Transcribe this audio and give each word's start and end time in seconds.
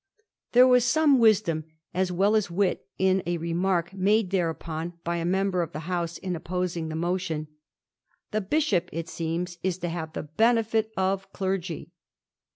There 0.53 0.67
was 0.67 0.83
some 0.83 1.19
wisdom 1.19 1.63
as 1.93 2.11
well 2.11 2.35
as 2.35 2.49
wit 2.49 2.87
in 2.97 3.21
a 3.27 3.37
remark 3.37 3.93
made 3.93 4.31
thereupon 4.31 4.93
by 5.03 5.17
a 5.17 5.25
member 5.25 5.61
of 5.61 5.73
the 5.73 5.81
House 5.81 6.17
in 6.17 6.35
opposing 6.35 6.89
the 6.89 6.95
motion 6.95 7.45
—^ 7.45 7.47
the 8.31 8.41
Bishop, 8.41 8.89
it 8.91 9.07
seems, 9.07 9.59
is 9.61 9.77
to 9.77 9.89
have 9.89 10.13
the 10.13 10.23
benefit 10.23 10.91
of 10.97 11.31
clergy.' 11.33 11.91